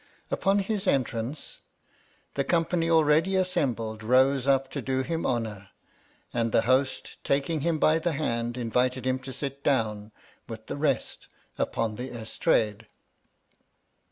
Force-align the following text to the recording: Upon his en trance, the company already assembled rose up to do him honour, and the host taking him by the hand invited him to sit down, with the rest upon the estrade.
Upon 0.31 0.57
his 0.57 0.87
en 0.87 1.03
trance, 1.03 1.59
the 2.33 2.43
company 2.43 2.89
already 2.89 3.35
assembled 3.35 4.01
rose 4.03 4.47
up 4.47 4.71
to 4.71 4.81
do 4.81 5.03
him 5.03 5.27
honour, 5.27 5.69
and 6.33 6.51
the 6.51 6.63
host 6.63 7.23
taking 7.23 7.59
him 7.59 7.77
by 7.77 7.99
the 7.99 8.13
hand 8.13 8.57
invited 8.57 9.05
him 9.05 9.19
to 9.19 9.31
sit 9.31 9.63
down, 9.63 10.11
with 10.49 10.65
the 10.65 10.75
rest 10.75 11.27
upon 11.55 11.97
the 11.97 12.09
estrade. 12.19 12.87